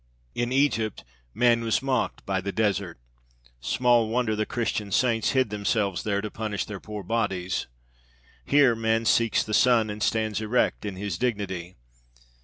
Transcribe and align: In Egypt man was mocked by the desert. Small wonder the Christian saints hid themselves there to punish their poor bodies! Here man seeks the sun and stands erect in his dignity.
In 0.33 0.51
Egypt 0.51 1.03
man 1.31 1.63
was 1.63 1.83
mocked 1.83 2.25
by 2.25 2.41
the 2.41 2.51
desert. 2.51 2.97
Small 3.59 4.09
wonder 4.09 4.35
the 4.35 4.47
Christian 4.47 4.91
saints 4.91 5.33
hid 5.33 5.51
themselves 5.51 6.01
there 6.01 6.21
to 6.21 6.31
punish 6.31 6.65
their 6.65 6.79
poor 6.79 7.03
bodies! 7.03 7.67
Here 8.43 8.73
man 8.75 9.05
seeks 9.05 9.43
the 9.43 9.53
sun 9.53 9.91
and 9.91 10.01
stands 10.01 10.41
erect 10.41 10.85
in 10.85 10.95
his 10.95 11.19
dignity. 11.19 11.75